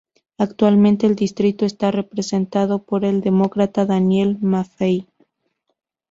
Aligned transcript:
Actualmente 0.39 1.05
el 1.05 1.13
distrito 1.15 1.63
está 1.63 1.91
representado 1.91 2.81
por 2.81 3.05
el 3.05 3.21
Demócrata 3.21 3.85
Daniel 3.85 4.39
Maffei. 4.41 5.05